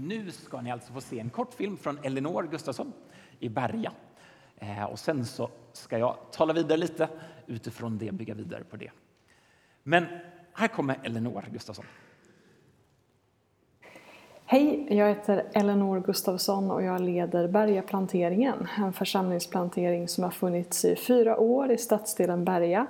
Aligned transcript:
Nu 0.00 0.30
ska 0.30 0.60
ni 0.60 0.70
alltså 0.70 0.92
få 0.92 1.00
se 1.00 1.20
en 1.20 1.30
kortfilm 1.30 1.76
från 1.76 1.98
Elinor 2.02 2.48
Gustafsson 2.50 2.92
i 3.38 3.48
Berga. 3.48 3.92
Eh, 4.56 4.84
och 4.84 4.98
sen 4.98 5.24
så 5.24 5.50
ska 5.72 5.98
jag 5.98 6.16
tala 6.32 6.52
vidare 6.52 6.78
lite 6.78 7.08
utifrån 7.46 7.98
det, 7.98 8.12
bygga 8.12 8.34
vidare 8.34 8.64
på 8.64 8.76
det. 8.76 8.90
Men 9.82 10.06
här 10.52 10.68
kommer 10.68 10.98
Elinor 11.02 11.44
Gustafsson. 11.52 11.84
Hej, 14.44 14.86
jag 14.90 15.08
heter 15.08 15.44
Elinor 15.52 16.00
Gustafsson 16.00 16.70
och 16.70 16.82
jag 16.82 17.00
leder 17.00 17.48
Bergaplanteringen, 17.48 18.68
en 18.78 18.92
församlingsplantering 18.92 20.08
som 20.08 20.24
har 20.24 20.30
funnits 20.30 20.84
i 20.84 20.96
fyra 20.96 21.38
år 21.38 21.70
i 21.70 21.78
stadsdelen 21.78 22.44
Berga 22.44 22.86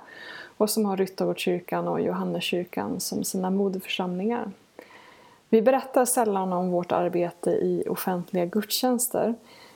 och 0.57 0.69
som 0.69 0.85
har 0.85 0.97
Ryttargårdskyrkan 0.97 1.87
och 1.87 2.01
Johanneskyrkan 2.01 2.99
som 2.99 3.23
sina 3.23 3.49
moderförsamlingar. 3.49 4.51
Vi 5.49 5.61
berättar 5.61 6.05
sällan 6.05 6.53
om 6.53 6.71
vårt 6.71 6.91
arbete 6.91 7.49
i 7.49 7.83
offentliga 7.89 8.45
gudstjänster 8.45 9.35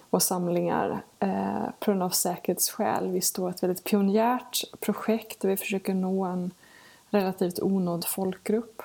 och 0.10 0.24
samlingar 0.24 1.02
eh, 1.20 1.66
på 1.80 1.92
grund 1.92 2.04
av 2.04 2.10
säkerhetsskäl. 2.10 3.12
Vi 3.12 3.22
står 3.22 3.50
ett 3.50 3.64
väldigt 3.64 3.84
pionjärt 3.84 4.64
projekt 4.80 5.40
där 5.40 5.50
vi 5.50 5.58
försöker 5.58 5.94
nå 5.94 6.24
en 6.24 6.52
relativt 7.10 7.60
onådd 7.60 8.06
folkgrupp. 8.06 8.82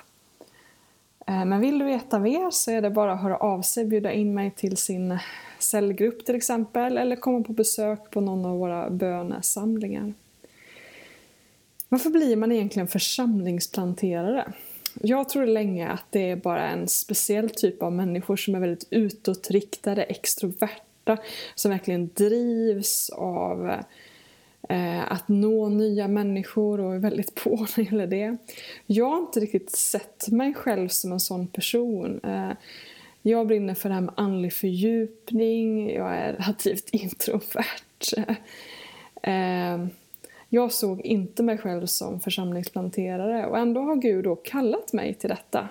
Eh, 1.27 1.45
men 1.45 1.59
vill 1.59 1.79
du 1.79 1.85
veta 1.85 2.19
mer 2.19 2.51
så 2.51 2.71
är 2.71 2.81
det 2.81 2.89
bara 2.89 3.13
att 3.13 3.21
höra 3.21 3.37
av 3.37 3.61
sig, 3.61 3.85
bjuda 3.85 4.11
in 4.11 4.33
mig 4.33 4.51
till 4.51 4.77
sin 4.77 5.19
cellgrupp 5.59 6.25
till 6.25 6.35
exempel 6.35 6.97
eller 6.97 7.15
komma 7.15 7.43
på 7.43 7.53
besök 7.53 8.11
på 8.11 8.21
någon 8.21 8.45
av 8.45 8.57
våra 8.57 8.89
bönesamlingar. 8.89 10.13
Varför 11.89 12.09
blir 12.09 12.35
man 12.35 12.51
egentligen 12.51 12.87
församlingsplanterare? 12.87 14.53
Jag 15.01 15.29
trodde 15.29 15.47
länge 15.47 15.87
att 15.87 16.05
det 16.09 16.29
är 16.29 16.35
bara 16.35 16.69
en 16.69 16.87
speciell 16.87 17.49
typ 17.49 17.83
av 17.83 17.91
människor 17.91 18.35
som 18.35 18.55
är 18.55 18.59
väldigt 18.59 18.87
utåtriktade, 18.89 20.03
extroverta, 20.03 21.17
som 21.55 21.71
verkligen 21.71 22.09
drivs 22.13 23.09
av 23.09 23.69
eh, 24.69 25.11
att 25.11 25.27
nå 25.27 25.69
nya 25.69 26.07
människor 26.07 26.79
och 26.79 26.95
är 26.95 26.99
väldigt 26.99 27.35
på 27.35 27.49
när 27.49 27.75
det 27.75 27.81
gäller 27.81 28.07
det. 28.07 28.37
Jag 28.85 29.09
har 29.09 29.17
inte 29.17 29.39
riktigt 29.39 29.71
sett 29.71 30.27
mig 30.27 30.53
själv 30.53 30.87
som 30.87 31.11
en 31.11 31.19
sån 31.19 31.47
person. 31.47 32.19
Eh, 32.23 32.51
jag 33.21 33.47
brinner 33.47 33.73
för 33.73 33.89
det 33.89 33.95
här 33.95 34.01
med 34.01 34.13
andlig 34.17 34.53
fördjupning, 34.53 35.93
jag 35.93 36.15
är 36.15 36.33
relativt 36.33 36.89
introvert. 36.91 38.27
Eh, 39.23 39.87
jag 40.49 40.71
såg 40.71 41.01
inte 41.01 41.43
mig 41.43 41.57
själv 41.57 41.85
som 41.85 42.19
församlingsplanterare 42.19 43.45
och 43.45 43.57
ändå 43.57 43.81
har 43.81 43.95
Gud 43.95 44.23
då 44.23 44.35
kallat 44.35 44.93
mig 44.93 45.13
till 45.13 45.29
detta. 45.29 45.69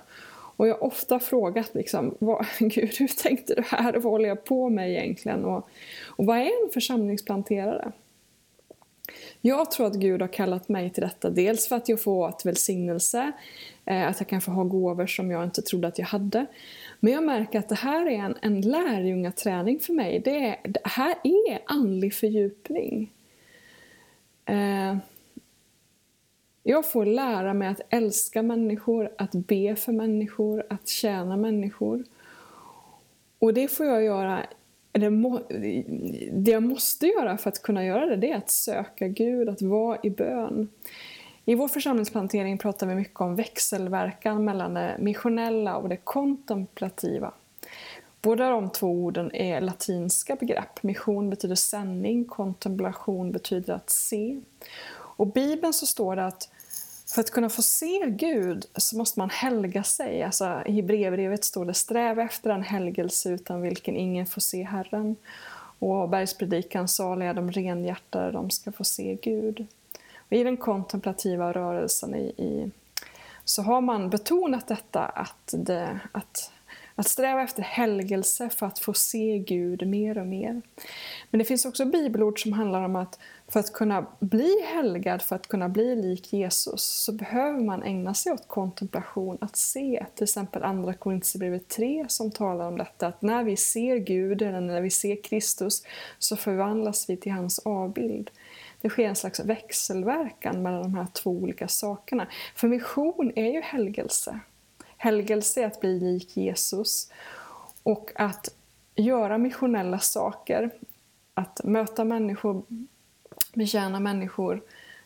Och 0.58 0.68
jag 0.68 0.74
har 0.74 0.84
ofta 0.84 1.20
frågat 1.20 1.74
liksom, 1.74 2.14
vad, 2.18 2.46
Gud, 2.58 2.94
hur 2.98 3.22
tänkte 3.22 3.54
du 3.54 3.62
här? 3.62 3.92
Vad 3.92 4.02
håller 4.02 4.28
jag 4.28 4.44
på 4.44 4.68
med 4.68 4.90
egentligen? 4.90 5.44
Och, 5.44 5.68
och 6.06 6.26
vad 6.26 6.38
är 6.38 6.64
en 6.64 6.70
församlingsplanterare? 6.72 7.92
Jag 9.40 9.70
tror 9.70 9.86
att 9.86 9.94
Gud 9.94 10.20
har 10.20 10.28
kallat 10.28 10.68
mig 10.68 10.90
till 10.90 11.02
detta, 11.02 11.30
dels 11.30 11.68
för 11.68 11.76
att 11.76 11.88
jag 11.88 12.02
får 12.02 12.28
ett 12.28 12.46
välsignelse, 12.46 13.32
eh, 13.84 14.08
att 14.08 14.20
jag 14.20 14.28
kan 14.28 14.40
få 14.40 14.50
ha 14.50 14.64
gåvor 14.64 15.06
som 15.06 15.30
jag 15.30 15.44
inte 15.44 15.62
trodde 15.62 15.88
att 15.88 15.98
jag 15.98 16.06
hade. 16.06 16.46
Men 17.00 17.12
jag 17.12 17.22
märker 17.24 17.58
att 17.58 17.68
det 17.68 17.74
här 17.74 18.06
är 18.06 18.18
en, 18.18 18.36
en 18.42 18.60
lärjungaträning 18.60 19.80
för 19.80 19.92
mig. 19.92 20.20
Det, 20.24 20.46
är, 20.46 20.60
det 20.64 20.80
här 20.84 21.14
är 21.22 21.58
andlig 21.66 22.14
fördjupning. 22.14 23.12
Eh, 24.48 24.96
jag 26.62 26.91
får 26.91 27.06
lära 27.06 27.54
mig 27.54 27.68
att 27.68 27.80
älska 27.91 28.42
människor, 28.42 29.10
att 29.18 29.32
be 29.32 29.77
för 29.77 29.92
människor, 29.92 30.66
att 30.70 30.88
tjäna 30.88 31.36
människor. 31.36 32.05
Och 33.38 33.55
det 33.55 33.68
får 33.68 33.86
jag 33.86 34.02
göra 34.02 34.46
det 36.32 36.50
jag 36.50 36.62
måste 36.62 37.06
göra 37.06 37.38
för 37.38 37.48
att 37.48 37.62
kunna 37.62 37.84
göra 37.84 38.06
det, 38.06 38.16
det 38.16 38.30
är 38.30 38.36
att 38.36 38.50
söka 38.50 39.08
Gud, 39.08 39.48
att 39.48 39.62
vara 39.62 39.98
i 40.02 40.10
bön. 40.10 40.68
I 41.44 41.55
vår 41.55 41.68
församlingsplantering 41.68 42.58
pratar 42.58 42.86
vi 42.86 42.94
mycket 42.94 43.20
om 43.20 43.36
växelverkan 43.36 44.44
mellan 44.44 44.74
det 44.74 44.96
missionella 44.98 45.77
och 45.77 45.89
det 45.89 45.96
kontemplativa. 45.96 47.33
Båda 48.23 48.51
de 48.51 48.70
två 48.70 48.86
orden 48.86 49.34
är 49.34 49.61
latinska 49.61 50.36
begrepp. 50.36 50.83
Mission 50.83 51.30
betyder 51.30 51.55
sändning, 51.55 52.24
kontemplation 52.24 53.33
betyder 53.33 53.74
att 53.74 53.90
se. 53.90 54.40
Och 54.90 55.27
i 55.27 55.30
Bibeln 55.30 55.73
så 55.73 55.86
står 55.86 56.17
det 56.17 56.27
att 56.27 56.48
för 57.14 57.20
att 57.20 57.30
kunna 57.30 57.48
få 57.48 57.62
se 57.62 58.06
Gud 58.06 58.67
så 58.74 58.96
måste 58.96 59.18
man 59.18 59.30
helga 59.30 59.83
sig. 59.83 60.23
Alltså, 60.23 60.62
I 60.67 60.73
Hebreerbrevet 60.73 61.45
står 61.45 61.64
det 61.64 61.74
sträva 61.74 62.23
efter 62.23 62.51
en 62.51 62.62
helgelse 62.62 63.30
utan 63.30 63.62
vilken 63.62 63.96
ingen 63.96 64.27
får 64.27 64.40
se 64.40 64.62
Herren. 64.62 65.17
Och 65.79 66.08
bergspredikan 66.08 66.89
saliga 66.89 67.33
de 67.33 67.52
renhjärtade, 67.52 68.33
de 68.33 68.50
ska 68.50 68.73
få 68.73 68.85
se 68.85 69.18
Gud. 69.23 69.67
Och 70.17 70.33
I 70.33 70.45
den 70.45 70.56
kontemplativa 70.56 71.52
rörelsen 71.52 72.14
i, 72.14 72.24
i, 72.36 72.70
så 73.45 73.62
har 73.62 73.80
man 73.80 74.11
betonat 74.11 74.68
detta 74.68 75.05
att, 75.05 75.55
det, 75.56 76.00
att 76.12 76.50
att 77.01 77.09
sträva 77.09 77.42
efter 77.42 77.63
helgelse 77.63 78.51
för 78.51 78.67
att 78.67 78.79
få 78.79 78.95
se 78.95 79.39
Gud 79.39 79.86
mer 79.86 80.19
och 80.19 80.27
mer. 80.27 80.63
Men 81.31 81.39
det 81.39 81.45
finns 81.45 81.64
också 81.64 81.85
bibelord 81.85 82.42
som 82.42 82.53
handlar 82.53 82.83
om 82.83 82.97
att 82.97 83.19
för 83.48 83.61
att 83.61 83.73
kunna 83.73 84.07
bli 84.20 84.63
helgad, 84.67 85.23
för 85.23 85.36
att 85.36 85.48
kunna 85.48 85.69
bli 85.69 85.97
lik 85.97 86.33
Jesus, 86.33 86.83
så 86.83 87.13
behöver 87.13 87.61
man 87.61 87.83
ägna 87.83 88.14
sig 88.14 88.33
åt 88.33 88.48
kontemplation, 88.48 89.39
att 89.41 89.57
se. 89.57 90.07
Till 90.14 90.25
exempel 90.25 90.63
Andra 90.63 90.95
Korinthierbrevet 90.95 91.69
3 91.69 92.05
som 92.09 92.31
talar 92.31 92.69
om 92.69 92.79
detta, 92.79 93.07
att 93.07 93.23
när 93.23 93.45
vi 93.45 93.57
ser 93.57 93.97
Gud, 93.97 94.42
eller 94.42 94.61
när 94.61 94.80
vi 94.80 94.91
ser 94.91 95.23
Kristus, 95.23 95.83
så 96.19 96.36
förvandlas 96.36 97.11
vi 97.11 97.17
till 97.17 97.33
hans 97.33 97.59
avbild. 97.59 98.30
Det 98.80 98.89
sker 98.89 99.09
en 99.09 99.17
slags 99.17 99.41
växelverkan 99.41 100.63
mellan 100.63 100.83
de 100.83 100.95
här 100.95 101.07
två 101.13 101.30
olika 101.30 101.69
sakerna. 101.69 102.27
För 102.55 102.69
mission 102.69 103.33
är 103.36 103.53
ju 103.53 103.61
helgelse. 103.61 104.41
Helgelse 104.98 105.63
är 105.63 105.67
att 105.67 105.81
bli 105.81 106.01
lik 106.01 106.36
Jesus 106.36 107.13
och 107.83 108.13
att 108.14 108.48
göra 108.95 109.39
missionella 109.39 109.98
saker, 109.98 110.70
att 111.35 111.64
möta 111.64 112.05
människor, 112.05 112.63
betjäna 113.55 114.01
människor, 114.01 114.63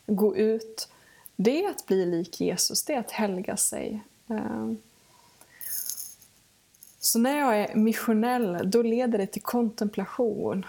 gå 0.07 0.37
ut. 0.37 0.89
Det 1.37 1.65
är 1.65 1.71
att 1.71 1.87
bli 1.87 2.07
lik 2.07 2.41
Jesus, 2.41 2.85
det 2.85 2.95
är 2.95 2.99
att 3.01 3.11
helga 3.11 3.57
sig. 3.57 4.01
Ehm. 4.29 4.79
Så 7.01 7.19
när 7.19 7.39
jag 7.39 7.61
är 7.61 7.75
missionell, 7.75 8.71
då 8.71 8.83
leder 8.83 9.19
det 9.19 9.27
till 9.27 9.43
kontemplation. 9.43 10.67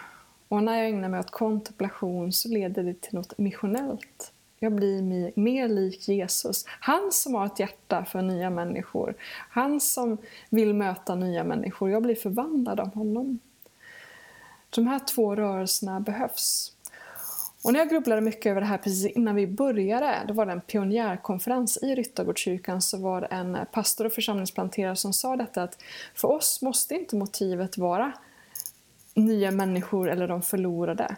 Och 0.47 0.63
när 0.63 0.77
jag 0.77 0.89
ägnar 0.89 1.09
mig 1.09 1.19
åt 1.19 1.31
kontemplation 1.31 2.33
så 2.33 2.49
leder 2.49 2.83
det 2.83 3.01
till 3.01 3.13
något 3.15 3.37
missionellt. 3.37 4.32
Jag 4.63 4.71
blir 4.71 5.39
mer 5.39 5.67
lik 5.67 6.07
Jesus. 6.07 6.65
Han 6.67 7.11
som 7.11 7.35
har 7.35 7.45
ett 7.45 7.59
hjärta 7.59 8.05
för 8.05 8.21
nya 8.21 8.49
människor. 8.49 9.15
Han 9.49 9.79
som 9.81 10.17
vill 10.49 10.73
möta 10.73 11.15
nya 11.15 11.43
människor. 11.43 11.89
Jag 11.89 12.03
blir 12.03 12.15
förvandlad 12.15 12.79
av 12.79 12.93
honom. 12.95 13.39
De 14.69 14.87
här 14.87 14.99
två 14.99 15.35
rörelserna 15.35 15.99
behövs. 15.99 16.71
Och 17.63 17.73
när 17.73 17.79
jag 17.79 17.89
grubblade 17.89 18.21
mycket 18.21 18.45
över 18.45 18.61
det 18.61 18.67
här 18.67 18.77
precis 18.77 19.05
innan 19.05 19.35
vi 19.35 19.47
började, 19.47 20.23
då 20.27 20.33
var 20.33 20.45
det 20.45 20.51
en 20.51 20.61
pionjärkonferens 20.61 21.77
i 21.81 21.95
Ryttargårdskyrkan, 21.95 22.81
så 22.81 22.97
var 22.97 23.21
det 23.21 23.27
en 23.27 23.57
pastor 23.71 24.05
och 24.05 24.13
församlingsplanterare 24.13 24.95
som 24.95 25.13
sa 25.13 25.35
detta 25.35 25.63
att 25.63 25.83
för 26.15 26.27
oss 26.27 26.61
måste 26.61 26.95
inte 26.95 27.15
motivet 27.15 27.77
vara 27.77 28.11
nya 29.13 29.51
människor 29.51 30.09
eller 30.09 30.27
de 30.27 30.41
förlorade. 30.41 31.15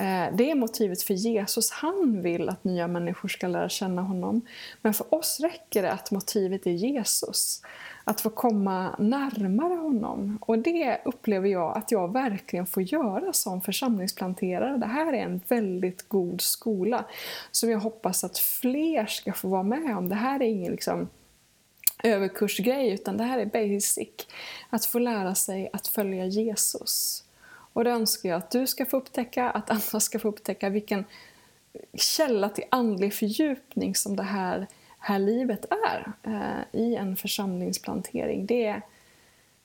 Eh, 0.00 0.36
det 0.36 0.50
är 0.50 0.54
motivet 0.54 1.02
för 1.02 1.14
Jesus. 1.14 1.70
Han 1.70 2.22
vill 2.22 2.48
att 2.48 2.64
nya 2.64 2.88
människor 2.88 3.28
ska 3.28 3.46
lära 3.46 3.68
känna 3.68 4.02
honom. 4.02 4.40
Men 4.82 4.94
för 4.94 5.14
oss 5.14 5.40
räcker 5.40 5.82
det 5.82 5.92
att 5.92 6.10
motivet 6.10 6.66
är 6.66 6.70
Jesus. 6.70 7.62
Att 8.04 8.20
få 8.20 8.30
komma 8.30 8.96
närmare 8.98 9.74
honom. 9.74 10.38
Och 10.40 10.58
det 10.58 11.00
upplever 11.04 11.48
jag 11.48 11.76
att 11.76 11.90
jag 11.90 12.12
verkligen 12.12 12.66
får 12.66 12.82
göra 12.82 13.32
som 13.32 13.60
församlingsplanterare. 13.60 14.76
Det 14.76 14.86
här 14.86 15.12
är 15.12 15.22
en 15.22 15.40
väldigt 15.48 16.08
god 16.08 16.40
skola 16.40 17.04
som 17.50 17.70
jag 17.70 17.80
hoppas 17.80 18.24
att 18.24 18.38
fler 18.38 19.06
ska 19.06 19.32
få 19.32 19.48
vara 19.48 19.62
med 19.62 19.96
om. 19.96 20.08
Det 20.08 20.14
här 20.14 20.42
är 20.42 20.46
ingen 20.46 20.72
liksom 20.72 21.08
överkursgrej 22.02 22.92
utan 22.92 23.16
det 23.16 23.24
här 23.24 23.38
är 23.38 23.46
basic. 23.46 24.08
Att 24.70 24.84
få 24.84 24.98
lära 24.98 25.34
sig 25.34 25.70
att 25.72 25.86
följa 25.86 26.26
Jesus. 26.26 27.24
Och 27.72 27.84
det 27.84 27.90
önskar 27.90 28.28
jag 28.28 28.38
att 28.38 28.50
du 28.50 28.66
ska 28.66 28.86
få 28.86 28.96
upptäcka, 28.96 29.50
att 29.50 29.70
andra 29.70 30.00
ska 30.00 30.18
få 30.18 30.28
upptäcka 30.28 30.68
vilken 30.68 31.04
källa 31.94 32.48
till 32.48 32.64
andlig 32.70 33.14
fördjupning 33.14 33.94
som 33.94 34.16
det 34.16 34.22
här, 34.22 34.66
här 34.98 35.18
livet 35.18 35.64
är 35.70 36.12
eh, 36.22 36.80
i 36.80 36.96
en 36.96 37.16
församlingsplantering. 37.16 38.46
Det, 38.46 38.80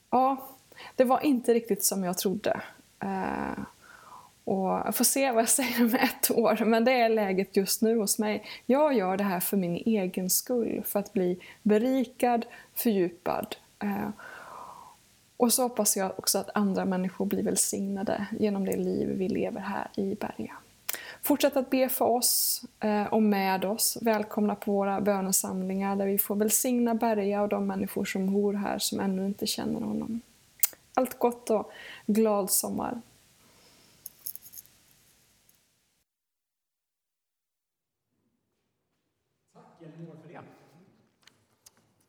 ja, 0.10 0.48
det 0.96 1.04
var 1.04 1.26
inte 1.26 1.54
riktigt 1.54 1.84
som 1.84 2.04
jag 2.04 2.18
trodde. 2.18 2.62
Eh, 3.00 3.64
och 4.44 4.70
jag 4.70 4.96
får 4.96 5.04
se 5.04 5.32
vad 5.32 5.42
jag 5.42 5.50
säger 5.50 5.82
om 5.82 5.96
ett 5.96 6.32
år, 6.32 6.66
men 6.66 6.86
det 6.86 6.92
är 6.92 7.10
läget 7.10 7.58
just 7.58 7.82
nu 7.82 7.98
hos 7.98 8.20
mig. 8.20 8.46
Jag 8.66 8.94
gör 8.94 9.18
det 9.18 9.24
här 9.24 9.40
för 9.40 9.58
min 9.58 9.76
egen 9.76 10.30
skull, 10.30 10.84
för 10.86 11.00
att 11.00 11.14
bli 11.14 11.40
berikad, 11.64 12.46
fördjupad. 12.76 13.56
Eh, 13.80 14.10
och 15.38 15.54
så 15.54 15.64
hoppas 15.64 15.98
jag 15.98 16.20
också 16.20 16.38
att 16.38 16.50
andra 16.54 16.86
människor 16.86 17.26
blir 17.26 17.44
välsignade 17.44 18.28
genom 18.40 18.66
det 18.66 18.78
liv 18.78 19.08
vi 19.08 19.30
lever 19.30 19.62
här 19.62 19.92
i 19.96 20.16
Berga. 20.16 20.58
Fortsätt 21.22 21.58
att 21.58 21.70
be 21.70 21.90
för 21.90 22.06
oss 22.06 22.64
eh, 22.80 23.06
och 23.06 23.24
med 23.24 23.66
oss. 23.66 23.98
Välkomna 24.02 24.56
på 24.56 24.72
våra 24.72 25.02
bönesamlingar 25.02 25.96
där 25.96 26.06
vi 26.06 26.18
får 26.18 26.36
välsigna 26.36 26.96
Berga 26.96 27.42
och 27.42 27.50
de 27.50 27.68
människor 27.68 28.06
som 28.06 28.34
bor 28.34 28.54
här 28.54 28.80
som 28.80 29.00
ännu 29.00 29.26
inte 29.26 29.48
känner 29.48 29.82
honom. 29.82 30.22
Allt 30.94 31.20
gott 31.20 31.50
och 31.50 31.72
glad 32.06 32.52
sommar! 32.52 33.02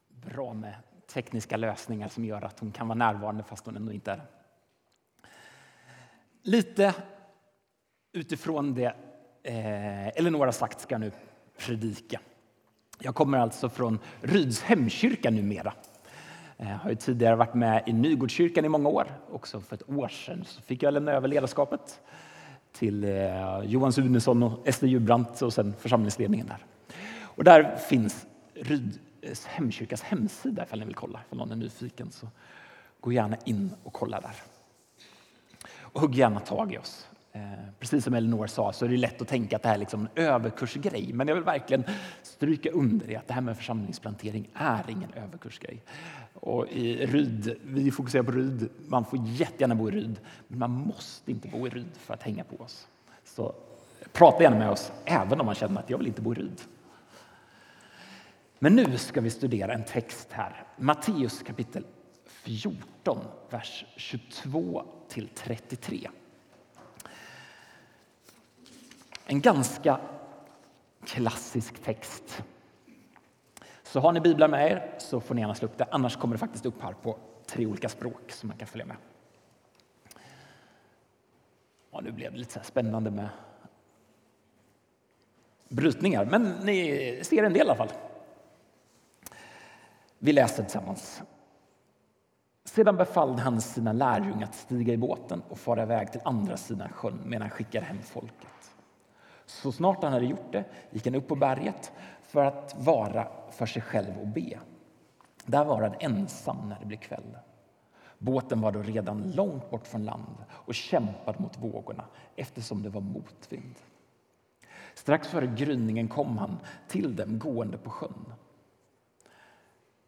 Bra 0.09 0.55
med 0.55 0.75
tekniska 1.13 1.57
lösningar 1.57 2.09
som 2.09 2.25
gör 2.25 2.43
att 2.43 2.61
hon 2.61 2.73
kan 2.73 2.89
vara 2.89 2.99
närvarande 2.99 3.43
fast 3.43 3.67
hon 3.67 3.77
ändå 3.77 3.93
inte 3.93 4.13
är 4.13 4.23
Lite 6.43 6.95
utifrån 8.13 8.75
det 8.75 8.95
eh, 9.43 10.09
Eleonora 10.09 10.47
har 10.47 10.53
sagt 10.53 10.81
ska 10.81 10.95
jag 10.95 11.01
nu 11.01 11.13
predika. 11.59 12.21
Jag 12.99 13.15
kommer 13.15 13.39
alltså 13.39 13.69
från 13.69 13.99
Ryds 14.21 14.63
hemkyrka 14.63 15.31
numera. 15.31 15.73
Jag 16.57 16.67
har 16.67 16.91
ju 16.91 16.97
tidigare 16.97 17.37
varit 17.37 17.55
med 17.55 17.83
i 17.87 17.93
Nygårdskyrkan 17.93 18.65
i 18.65 18.69
många 18.69 18.89
år. 18.89 19.07
Också 19.31 19.61
för 19.61 19.77
ett 19.77 19.89
år 19.89 20.09
sedan 20.09 20.45
så 20.45 20.63
fick 20.63 20.83
jag 20.83 20.95
lämna 20.95 21.13
över 21.13 21.29
ledarskapet 21.29 22.01
till 22.73 23.05
eh, 23.05 23.61
Johan 23.65 23.93
Sunesson 23.93 24.43
och 24.43 24.69
Ester 24.69 24.87
Djurbrant 24.87 25.43
och 25.43 25.53
sen 25.53 25.75
församlingsledningen 25.79 26.47
där. 26.47 26.65
Och 27.21 27.45
där 27.45 27.77
finns 27.77 28.27
Ryds 28.55 28.99
Eh, 29.23 29.37
hemkyrkas 29.47 30.03
hemsida 30.03 30.62
ifall 30.62 30.79
ni 30.79 30.85
vill 30.85 30.94
kolla. 30.94 31.20
Ifall 31.26 31.38
någon 31.38 31.53
är 31.53 31.56
nyfiken 31.56 32.11
så 32.11 32.29
gå 33.00 33.12
gärna 33.12 33.37
in 33.44 33.75
och 33.82 33.93
kolla 33.93 34.20
där. 34.20 34.35
Och 35.81 36.00
hugg 36.00 36.15
gärna 36.15 36.41
tag 36.41 36.73
i 36.73 36.79
oss. 36.79 37.09
Eh, 37.32 37.41
precis 37.79 38.05
som 38.05 38.15
Elinor 38.15 38.47
sa 38.47 38.73
så 38.73 38.85
är 38.85 38.88
det 38.88 38.97
lätt 38.97 39.23
att 39.23 39.29
tänka 39.29 39.56
att 39.56 39.62
det 39.62 39.69
här 39.69 39.75
är 39.75 39.79
liksom 39.79 40.00
en 40.00 40.25
överkursgrej. 40.25 41.12
Men 41.12 41.29
jag 41.29 41.35
vill 41.35 41.44
verkligen 41.44 41.85
stryka 42.23 42.70
under 42.70 43.06
det 43.06 43.17
att 43.17 43.29
det 43.29 43.35
här 43.35 43.41
med 43.41 43.56
församlingsplantering 43.56 44.49
är 44.55 44.91
ingen 44.91 45.12
överkursgrej. 45.12 45.82
Och 46.35 46.69
i 46.69 47.06
Ryd, 47.06 47.56
vi 47.64 47.91
fokuserar 47.91 48.23
på 48.23 48.31
Ryd, 48.31 48.69
man 48.87 49.05
får 49.05 49.19
jättegärna 49.26 49.75
bo 49.75 49.88
i 49.88 49.93
Ryd, 49.93 50.21
men 50.49 50.59
man 50.59 50.71
måste 50.71 51.31
inte 51.31 51.49
bo 51.49 51.67
i 51.67 51.71
Ryd 51.71 51.97
för 51.97 52.14
att 52.14 52.23
hänga 52.23 52.44
på 52.44 52.64
oss. 52.64 52.88
Så 53.25 53.55
prata 54.12 54.43
gärna 54.43 54.59
med 54.59 54.71
oss, 54.71 54.93
även 55.05 55.41
om 55.41 55.47
man 55.47 55.55
känner 55.55 55.81
att 55.81 55.91
jag 55.91 55.99
vill 55.99 56.06
inte 56.06 56.23
bo 56.23 56.32
i 56.32 56.37
Ryd. 56.37 56.61
Men 58.59 58.77
nu 58.77 58.99
ska 58.99 59.21
vi 59.21 59.31
studera 59.31 59.75
en 59.75 59.85
text 59.85 60.33
här, 60.33 60.65
Matteus 60.77 61.43
kapitel 61.43 61.87
14, 62.25 63.19
vers 63.51 63.85
22 63.97 64.85
till 65.09 65.29
33. 65.29 66.11
En 69.27 69.41
ganska 69.41 70.01
klassisk 71.05 71.83
text. 71.83 72.43
Så 73.83 74.01
har 74.01 74.13
ni 74.13 74.21
biblar 74.21 74.49
med 74.49 74.73
er 74.73 74.95
så 74.99 75.21
får 75.21 75.35
ni 75.35 75.41
gärna 75.41 75.55
slå 75.55 75.69
upp 75.69 75.79
det. 75.79 75.87
Annars 75.91 76.17
kommer 76.17 76.35
det 76.35 76.39
faktiskt 76.39 76.67
upp 76.67 76.83
här 76.83 76.93
på 76.93 77.19
tre 77.47 77.67
olika 77.67 77.89
språk 77.89 78.33
som 78.33 78.49
man 78.49 78.59
kan 78.59 78.69
följa 78.69 78.87
med. 78.87 78.97
Ja, 81.91 82.01
nu 82.01 82.13
blev 82.13 82.33
det 82.33 82.39
lite 82.39 82.53
så 82.53 82.61
spännande 82.65 83.11
med 83.11 83.29
brytningar, 85.69 86.25
men 86.25 86.43
ni 86.65 87.21
ser 87.23 87.43
en 87.43 87.53
del 87.53 87.67
i 87.67 87.71
alla 87.71 87.77
fall. 87.77 87.93
Vi 90.19 90.32
läser 90.32 90.62
tillsammans. 90.62 91.23
Sedan 92.65 92.97
befallde 92.97 93.43
han 93.43 93.61
sina 93.61 93.93
lärjungar 93.93 94.44
att 94.44 94.55
stiga 94.55 94.94
i 94.94 94.97
båten 94.97 95.43
och 95.49 95.59
fara 95.59 95.82
iväg 95.82 96.12
till 96.12 96.20
andra 96.25 96.56
sidan 96.56 96.88
sjön 96.88 97.20
medan 97.25 97.43
han 97.43 97.50
skickade 97.50 97.87
hem 97.87 98.03
folket. 98.03 98.70
Så 99.47 99.73
snart 99.73 100.03
han 100.03 100.12
hade 100.12 100.26
gjort 100.26 100.53
det 100.53 100.65
gick 100.91 101.06
han 101.06 101.15
upp 101.15 101.29
på 101.29 101.37
berget 101.37 101.93
för 102.23 102.44
att 102.44 102.75
vara 102.79 103.29
för 103.50 103.67
sig 103.67 103.82
själv 103.82 104.19
och 104.20 104.26
be. 104.26 104.59
Där 105.44 105.65
var 105.65 105.82
han 105.82 105.94
ensam 106.00 106.69
när 106.69 106.79
det 106.81 106.87
blev 106.87 106.99
kväll. 106.99 107.37
Båten 108.19 108.61
var 108.61 108.73
då 108.73 108.82
redan 108.82 109.31
långt 109.31 109.71
bort 109.71 109.87
från 109.87 110.05
land 110.05 110.37
och 110.50 110.75
kämpade 110.75 111.43
mot 111.43 111.59
vågorna 111.59 112.05
eftersom 112.37 112.82
det 112.82 112.88
var 112.88 113.00
motvind. 113.00 113.75
Strax 114.94 115.29
före 115.29 115.47
gryningen 115.47 116.09
kom 116.09 116.38
han 116.38 116.59
till 116.88 117.17
dem 117.17 117.38
gående 117.38 117.79
på 117.79 117.91
sjön. 117.91 118.32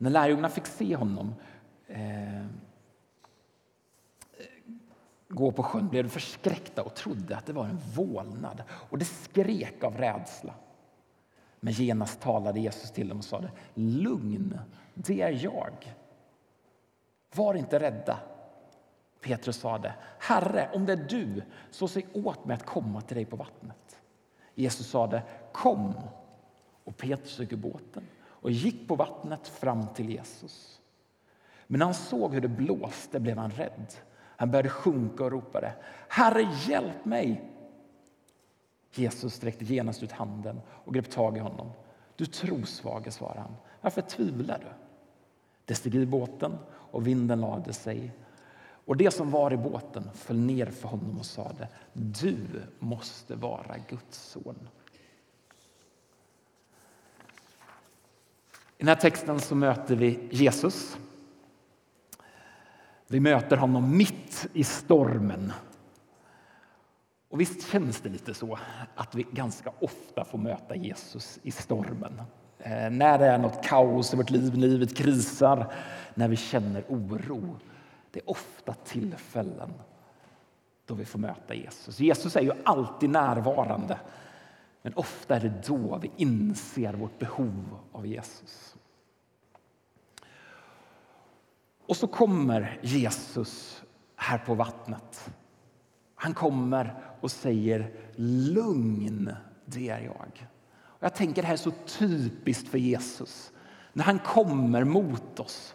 När 0.02 0.10
lärjungarna 0.10 0.48
fick 0.48 0.66
se 0.66 0.96
honom 0.96 1.34
eh, 1.88 2.46
gå 5.28 5.52
på 5.52 5.62
sjön 5.62 5.88
blev 5.88 6.04
de 6.04 6.10
förskräckta 6.10 6.82
och 6.82 6.94
trodde 6.94 7.36
att 7.36 7.46
det 7.46 7.52
var 7.52 7.64
en 7.64 7.78
vålnad 7.94 8.62
och 8.70 8.98
det 8.98 9.04
skrek 9.04 9.84
av 9.84 9.96
rädsla. 9.96 10.54
Men 11.60 11.72
genast 11.72 12.20
talade 12.20 12.60
Jesus 12.60 12.90
till 12.90 13.08
dem 13.08 13.18
och 13.18 13.24
sade 13.24 13.50
Lugn, 13.74 14.58
det 14.94 15.22
är 15.22 15.44
jag. 15.44 15.94
Var 17.34 17.54
inte 17.54 17.80
rädda. 17.80 18.18
Petrus 19.20 19.56
sade 19.56 19.94
Herre, 20.18 20.70
om 20.72 20.86
det 20.86 20.92
är 20.92 21.06
du, 21.08 21.42
så 21.70 21.88
säg 21.88 22.06
åt 22.12 22.44
mig 22.44 22.54
att 22.54 22.66
komma 22.66 23.00
till 23.00 23.16
dig 23.16 23.24
på 23.24 23.36
vattnet. 23.36 24.00
Jesus 24.54 24.90
sade 24.90 25.22
Kom. 25.52 25.94
Och 26.84 26.96
Petrus 26.96 27.38
gick 27.38 27.52
ur 27.52 27.56
båten 27.56 28.02
och 28.40 28.50
gick 28.50 28.88
på 28.88 28.94
vattnet 28.94 29.48
fram 29.48 29.86
till 29.94 30.10
Jesus. 30.10 30.80
Men 31.66 31.78
när 31.78 31.86
han 31.86 31.94
såg 31.94 32.34
hur 32.34 32.40
det 32.40 32.48
blåste 32.48 33.20
blev 33.20 33.38
han 33.38 33.50
rädd. 33.50 33.94
Han 34.36 34.50
började 34.50 34.68
sjunka 34.68 35.24
och 35.24 35.30
ropade 35.30 35.72
Herre, 36.08 36.48
hjälp 36.68 37.04
mig! 37.04 37.50
Jesus 38.94 39.34
sträckte 39.34 39.64
genast 39.64 40.02
ut 40.02 40.12
handen 40.12 40.60
och 40.68 40.94
grep 40.94 41.10
tag 41.10 41.36
i 41.36 41.40
honom. 41.40 41.70
Du 42.16 42.26
trosvage, 42.26 43.12
svarade 43.12 43.40
han. 43.40 43.56
Varför 43.80 44.02
tvivlar 44.02 44.58
du? 44.58 44.66
Det 45.64 45.74
steg 45.74 45.94
i 45.94 46.06
båten 46.06 46.58
och 46.68 47.06
vinden 47.06 47.40
lade 47.40 47.72
sig. 47.72 48.12
Och 48.84 48.96
det 48.96 49.10
som 49.10 49.30
var 49.30 49.52
i 49.52 49.56
båten 49.56 50.10
föll 50.14 50.38
ner 50.38 50.66
för 50.66 50.88
honom 50.88 51.18
och 51.18 51.26
sade 51.26 51.68
Du 51.92 52.36
måste 52.78 53.34
vara 53.34 53.76
Guds 53.88 54.18
son. 54.18 54.68
I 58.80 58.82
den 58.82 58.88
här 58.88 58.96
texten 58.96 59.40
så 59.40 59.54
möter 59.54 59.96
vi 59.96 60.18
Jesus. 60.30 60.98
Vi 63.06 63.20
möter 63.20 63.56
honom 63.56 63.96
mitt 63.96 64.46
i 64.52 64.64
stormen. 64.64 65.52
Och 67.28 67.40
visst 67.40 67.70
känns 67.70 68.00
det 68.00 68.08
lite 68.08 68.34
så 68.34 68.58
att 68.94 69.14
vi 69.14 69.26
ganska 69.32 69.72
ofta 69.80 70.24
får 70.24 70.38
möta 70.38 70.76
Jesus 70.76 71.38
i 71.42 71.50
stormen. 71.50 72.22
Eh, 72.58 72.90
när 72.90 73.18
det 73.18 73.26
är 73.26 73.38
något 73.38 73.64
kaos 73.64 74.14
i 74.14 74.16
vårt 74.16 74.30
liv, 74.30 74.54
livet 74.54 74.96
krisar, 74.96 75.72
när 76.14 76.28
vi 76.28 76.36
känner 76.36 76.84
oro. 76.88 77.56
Det 78.10 78.20
är 78.20 78.30
ofta 78.30 78.74
tillfällen 78.74 79.72
då 80.86 80.94
vi 80.94 81.04
får 81.04 81.18
möta 81.18 81.54
Jesus. 81.54 82.00
Jesus 82.00 82.36
är 82.36 82.42
ju 82.42 82.52
alltid 82.64 83.10
närvarande. 83.10 83.98
Men 84.82 84.94
ofta 84.94 85.36
är 85.36 85.40
det 85.40 85.66
då 85.66 85.98
vi 86.02 86.10
inser 86.16 86.92
vårt 86.92 87.18
behov 87.18 87.78
av 87.92 88.06
Jesus. 88.06 88.76
Och 91.86 91.96
så 91.96 92.06
kommer 92.06 92.78
Jesus 92.82 93.82
här 94.16 94.38
på 94.38 94.54
vattnet. 94.54 95.30
Han 96.14 96.34
kommer 96.34 97.02
och 97.20 97.30
säger 97.30 97.92
lugn, 98.16 99.34
det 99.64 99.88
är 99.88 100.00
jag. 100.00 100.48
Och 100.82 101.02
jag 101.02 101.14
tänker 101.14 101.42
det 101.42 101.48
här 101.48 101.54
är 101.54 101.58
så 101.58 101.72
typiskt 101.86 102.68
för 102.68 102.78
Jesus. 102.78 103.52
När 103.92 104.04
han 104.04 104.18
kommer 104.18 104.84
mot 104.84 105.40
oss, 105.40 105.74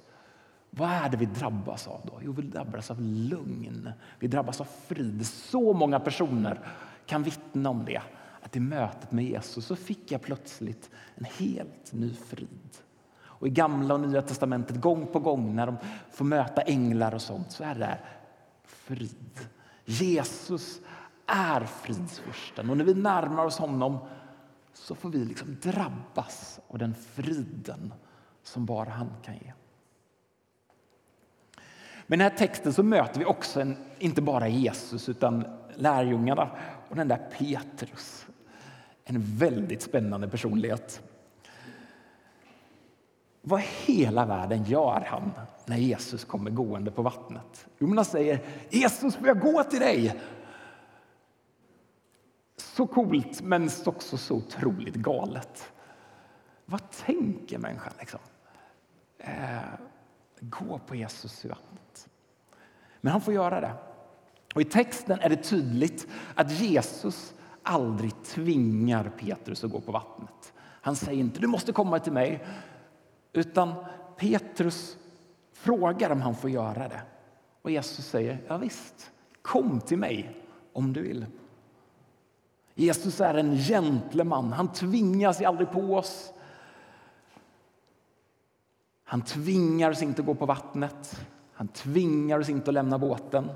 vad 0.69 0.89
är 0.89 1.09
det 1.09 1.17
vi 1.17 1.25
drabbas 1.25 1.87
av 1.87 2.01
då? 2.05 2.19
Jo, 2.21 2.31
vi 2.31 2.41
drabbas 2.41 2.91
av 2.91 3.01
lugn. 3.01 3.91
Vi 4.19 4.27
drabbas 4.27 4.61
av 4.61 4.67
frid. 4.87 5.27
Så 5.27 5.73
många 5.73 5.99
personer 5.99 6.59
kan 7.05 7.23
vittna 7.23 7.69
om 7.69 7.85
det. 7.85 8.01
Att 8.45 8.55
i 8.55 8.59
mötet 8.59 9.11
med 9.11 9.25
Jesus 9.25 9.65
så 9.65 9.75
fick 9.75 10.11
jag 10.11 10.21
plötsligt 10.21 10.89
en 11.15 11.25
helt 11.25 11.93
ny 11.93 12.13
frid. 12.13 12.77
Och 13.23 13.47
I 13.47 13.49
Gamla 13.49 13.93
och 13.93 13.99
Nya 13.99 14.21
testamentet, 14.21 14.81
gång 14.81 15.07
på 15.07 15.19
gång 15.19 15.55
när 15.55 15.65
de 15.65 15.77
får 16.11 16.25
möta 16.25 16.61
änglar 16.61 17.15
och 17.15 17.21
sånt, 17.21 17.51
så 17.51 17.63
är 17.63 17.75
det 17.75 17.97
frid. 18.63 19.39
Jesus 19.85 20.79
är 21.25 21.61
fridsfursten 21.61 22.69
och 22.69 22.77
när 22.77 22.85
vi 22.85 22.93
närmar 22.93 23.45
oss 23.45 23.57
honom 23.57 23.97
så 24.73 24.95
får 24.95 25.09
vi 25.09 25.25
liksom 25.25 25.57
drabbas 25.61 26.59
av 26.67 26.77
den 26.77 26.95
friden 26.95 27.93
som 28.43 28.65
bara 28.65 28.89
han 28.89 29.09
kan 29.23 29.33
ge. 29.33 29.53
Men 32.07 32.21
i 32.21 32.23
den 32.23 32.31
här 32.31 32.37
texten 32.37 32.73
så 32.73 32.83
möter 32.83 33.19
vi 33.19 33.25
också 33.25 33.61
en, 33.61 33.77
inte 33.99 34.21
bara 34.21 34.47
Jesus 34.47 35.09
utan 35.09 35.45
lärjungarna 35.75 36.49
och 36.89 36.95
den 36.95 37.07
där 37.07 37.29
Petrus. 37.37 38.25
En 39.05 39.21
väldigt 39.21 39.81
spännande 39.81 40.27
personlighet. 40.27 41.01
Vad 43.41 43.61
hela 43.61 44.25
världen 44.25 44.63
gör 44.63 45.03
han 45.07 45.31
när 45.65 45.77
Jesus 45.77 46.25
kommer 46.25 46.51
gående 46.51 46.91
på 46.91 47.01
vattnet? 47.01 47.67
Jo, 47.77 47.87
men 47.87 47.97
han 47.97 48.05
säger 48.05 48.39
Jesus, 48.69 49.15
får 49.15 49.27
jag 49.27 49.39
gå 49.39 49.63
till 49.63 49.79
dig? 49.79 50.21
Så 52.57 52.87
coolt, 52.87 53.41
men 53.41 53.69
också 53.85 54.17
så 54.17 54.35
otroligt 54.35 54.95
galet. 54.95 55.71
Vad 56.65 56.91
tänker 56.91 57.57
människan? 57.57 57.93
Liksom? 57.99 58.19
Eh, 59.17 59.59
gå 60.39 60.79
på 60.79 60.95
Jesus 60.95 61.45
i 61.45 61.47
vattnet. 61.47 62.07
Men 63.01 63.11
han 63.11 63.21
får 63.21 63.33
göra 63.33 63.61
det. 63.61 63.73
Och 64.55 64.61
I 64.61 64.65
texten 64.65 65.19
är 65.19 65.29
det 65.29 65.43
tydligt 65.43 66.07
att 66.35 66.51
Jesus 66.51 67.33
aldrig 67.65 68.23
tvingar 68.23 69.11
Petrus 69.17 69.63
att 69.63 69.71
gå 69.71 69.81
på 69.81 69.91
vattnet. 69.91 70.53
Han 70.57 70.95
säger 70.95 71.19
inte 71.19 71.39
du 71.39 71.47
måste 71.47 71.71
komma 71.71 71.99
till 71.99 72.13
mig, 72.13 72.45
utan 73.33 73.73
Petrus 74.17 74.97
frågar 75.53 76.09
om 76.09 76.21
han 76.21 76.35
får 76.35 76.49
göra 76.49 76.87
det. 76.87 77.01
Och 77.61 77.71
Jesus 77.71 78.05
säger 78.05 78.41
ja 78.47 78.57
visst, 78.57 79.11
kom 79.41 79.79
till 79.79 79.97
mig 79.97 80.45
om 80.73 80.93
du 80.93 81.01
vill. 81.01 81.25
Jesus 82.75 83.21
är 83.21 83.33
en 83.33 83.57
gentleman. 83.57 84.53
Han 84.53 84.73
tvingar 84.73 85.33
sig 85.33 85.45
aldrig 85.45 85.71
på 85.71 85.95
oss. 85.95 86.33
Han 89.03 89.21
tvingar 89.21 89.91
oss 89.91 90.01
inte 90.01 90.21
att 90.21 90.25
gå 90.25 90.35
på 90.35 90.45
vattnet. 90.45 91.21
Han 91.53 91.67
tvingar 91.67 92.39
oss 92.39 92.49
inte 92.49 92.69
att 92.69 92.73
lämna 92.73 92.99
båten. 92.99 93.49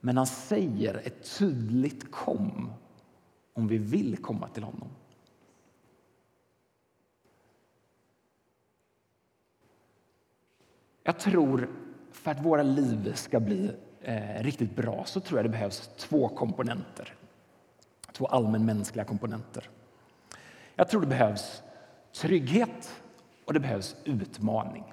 Men 0.00 0.16
han 0.16 0.26
säger 0.26 0.94
ett 1.04 1.38
tydligt 1.38 2.10
kom 2.10 2.72
om 3.52 3.68
vi 3.68 3.78
vill 3.78 4.16
komma 4.16 4.48
till 4.48 4.62
honom. 4.62 4.88
Jag 11.02 11.18
tror, 11.18 11.68
för 12.12 12.30
att 12.30 12.44
våra 12.44 12.62
liv 12.62 13.12
ska 13.14 13.40
bli 13.40 13.72
eh, 14.00 14.42
riktigt 14.42 14.76
bra, 14.76 15.04
så 15.06 15.20
tror 15.20 15.38
jag 15.38 15.44
det 15.44 15.50
behövs 15.50 15.90
två 15.96 16.28
komponenter. 16.28 17.14
Två 18.12 18.26
allmänmänskliga 18.26 19.04
komponenter. 19.04 19.68
Jag 20.74 20.88
tror 20.88 21.00
det 21.00 21.06
behövs 21.06 21.62
trygghet 22.12 23.02
och 23.44 23.54
det 23.54 23.60
behövs 23.60 23.96
utmaning. 24.04 24.84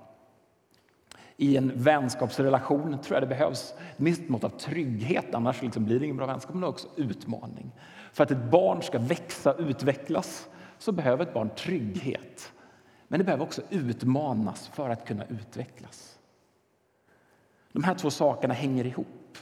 I 1.37 1.57
en 1.57 1.71
vänskapsrelation 1.75 3.01
tror 3.01 3.15
jag 3.15 3.23
det 3.23 3.27
behövs 3.27 3.71
ett 3.71 3.95
visst 3.97 4.29
mått 4.29 4.43
av 4.43 4.49
trygghet, 4.49 5.35
annars 5.35 5.61
liksom 5.61 5.85
blir 5.85 5.99
det 5.99 6.05
ingen 6.05 6.17
bra 6.17 6.25
vänskap, 6.25 6.53
men 6.53 6.63
också 6.63 6.87
utmaning. 6.95 7.71
För 8.13 8.23
att 8.23 8.31
ett 8.31 8.51
barn 8.51 8.81
ska 8.81 8.99
växa 8.99 9.53
och 9.53 9.59
utvecklas 9.59 10.49
så 10.77 10.91
behöver 10.91 11.23
ett 11.23 11.33
barn 11.33 11.49
trygghet. 11.49 12.51
Men 13.07 13.19
det 13.19 13.23
behöver 13.23 13.43
också 13.43 13.61
utmanas 13.69 14.67
för 14.67 14.89
att 14.89 15.07
kunna 15.07 15.25
utvecklas. 15.25 16.19
De 17.71 17.83
här 17.83 17.95
två 17.95 18.09
sakerna 18.09 18.53
hänger 18.53 18.85
ihop. 18.85 19.37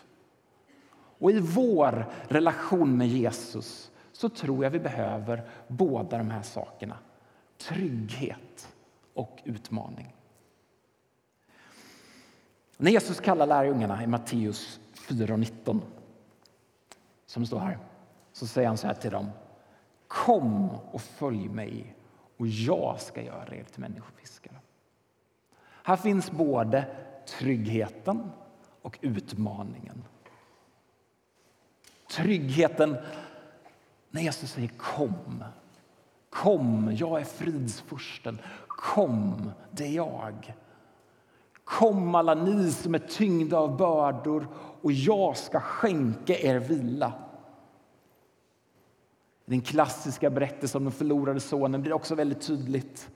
Och 1.19 1.31
i 1.31 1.39
vår 1.39 2.05
relation 2.27 2.97
med 2.97 3.07
Jesus 3.07 3.91
så 4.11 4.29
tror 4.29 4.63
jag 4.63 4.71
vi 4.71 4.79
behöver 4.79 5.43
båda 5.67 6.17
de 6.17 6.29
här 6.29 6.41
sakerna. 6.41 6.97
Trygghet 7.57 8.73
och 9.13 9.39
utmaning. 9.43 10.14
När 12.77 12.91
Jesus 12.91 13.19
kallar 13.19 13.47
lärjungarna 13.47 14.03
i 14.03 14.07
Matteus 14.07 14.79
4.19, 14.95 15.81
som 17.25 17.45
står 17.45 17.59
här, 17.59 17.77
så 18.33 18.47
säger 18.47 18.67
han 18.67 18.77
så 18.77 18.87
här 18.87 18.93
till 18.93 19.11
dem. 19.11 19.29
Kom 20.07 20.69
och 20.69 21.01
följ 21.01 21.49
mig 21.49 21.95
och 22.37 22.47
jag 22.47 23.01
ska 23.01 23.21
göra 23.21 23.55
er 23.55 23.63
till 23.63 23.81
människofiskare. 23.81 24.55
Här 25.83 25.95
finns 25.95 26.31
både 26.31 26.85
tryggheten 27.39 28.31
och 28.81 28.99
utmaningen. 29.01 30.03
Tryggheten 32.09 32.97
när 34.09 34.21
Jesus 34.21 34.51
säger 34.51 34.67
kom. 34.67 35.43
Kom, 36.29 36.95
jag 36.95 37.21
är 37.21 37.25
fridsfursten. 37.25 38.39
Kom, 38.67 39.51
det 39.71 39.83
är 39.83 39.91
jag. 39.91 40.53
Kom 41.65 42.15
alla 42.15 42.33
ni 42.33 42.71
som 42.71 42.95
är 42.95 42.99
tyngda 42.99 43.57
av 43.57 43.77
bördor 43.77 44.47
och 44.81 44.91
jag 44.91 45.37
ska 45.37 45.59
skänka 45.59 46.39
er 46.39 46.59
vila. 46.59 47.13
Den 49.45 49.61
klassiska 49.61 50.29
berättelsen 50.29 50.77
om 50.79 50.83
den 50.83 50.91
förlorade 50.91 51.39
sonen 51.39 51.81
blir 51.81 51.93
också 51.93 52.15
väldigt 52.15 52.41
tydligt. 52.41 53.09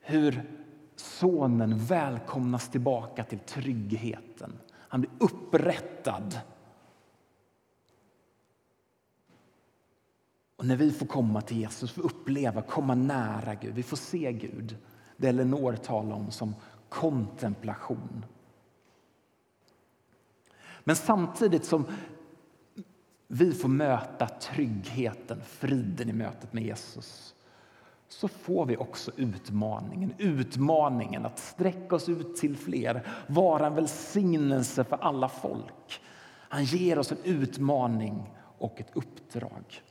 Hur 0.00 0.42
sonen 0.96 1.78
välkomnas 1.78 2.68
tillbaka 2.68 3.24
till 3.24 3.38
tryggheten. 3.38 4.58
Han 4.72 5.00
blir 5.00 5.12
upprättad. 5.18 6.40
Och 10.58 10.66
när 10.66 10.76
vi 10.76 10.92
får 10.92 11.06
komma 11.06 11.40
till 11.40 11.58
Jesus, 11.58 11.92
får 11.92 12.02
uppleva, 12.02 12.62
komma 12.62 12.94
nära 12.94 13.54
Gud, 13.54 13.74
vi 13.74 13.82
får 13.82 13.96
se 13.96 14.32
Gud. 14.32 14.76
Det 15.16 15.28
Elinor 15.28 15.76
talar 15.76 16.16
om 16.16 16.30
som 16.30 16.54
kontemplation. 16.88 18.24
Men 20.84 20.96
samtidigt 20.96 21.64
som 21.64 21.84
vi 23.26 23.52
får 23.52 23.68
möta 23.68 24.28
tryggheten, 24.28 25.40
friden 25.44 26.08
i 26.08 26.12
mötet 26.12 26.52
med 26.52 26.64
Jesus 26.64 27.34
så 28.08 28.28
får 28.28 28.66
vi 28.66 28.76
också 28.76 29.10
utmaningen, 29.16 30.14
utmaningen 30.18 31.26
att 31.26 31.38
sträcka 31.38 31.96
oss 31.96 32.08
ut 32.08 32.36
till 32.36 32.56
fler, 32.56 33.06
vara 33.26 33.66
en 33.66 33.74
välsignelse 33.74 34.84
för 34.84 34.96
alla 34.96 35.28
folk. 35.28 36.00
Han 36.48 36.64
ger 36.64 36.98
oss 36.98 37.12
en 37.12 37.24
utmaning 37.24 38.34
och 38.58 38.80
ett 38.80 38.90
uppdrag. 38.96 39.82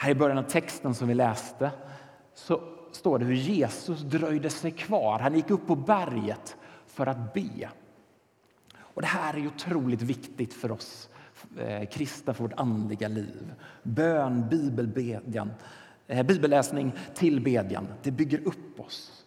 Här 0.00 0.10
i 0.10 0.14
början 0.14 0.38
av 0.38 0.42
texten 0.42 0.94
som 0.94 1.08
vi 1.08 1.14
läste 1.14 1.70
så 2.34 2.60
står 2.92 3.18
det 3.18 3.24
hur 3.24 3.34
Jesus 3.34 4.00
dröjde 4.00 4.50
sig 4.50 4.70
kvar. 4.70 5.18
Han 5.18 5.34
gick 5.34 5.50
upp 5.50 5.66
på 5.66 5.76
berget 5.76 6.56
för 6.86 7.06
att 7.06 7.34
be. 7.34 7.70
Och 8.78 9.02
det 9.02 9.06
här 9.06 9.36
är 9.36 9.46
otroligt 9.46 10.02
viktigt 10.02 10.54
för 10.54 10.70
oss 10.70 11.08
eh, 11.58 11.88
kristna, 11.88 12.34
för 12.34 12.42
vårt 12.44 12.60
andliga 12.60 13.08
liv. 13.08 13.54
Bön, 13.82 14.48
bibelbedjan, 14.48 15.50
eh, 16.06 16.26
bibelläsning, 16.26 16.92
tillbedjan, 17.14 17.88
det 18.02 18.10
bygger 18.10 18.48
upp 18.48 18.80
oss. 18.80 19.24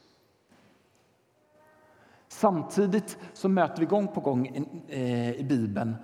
Samtidigt 2.27 3.17
så 3.33 3.49
möter 3.49 3.79
vi 3.79 3.85
gång 3.85 4.07
på 4.07 4.21
gång 4.21 4.47
eh, 4.87 5.31
i 5.31 5.43
Bibeln 5.43 5.95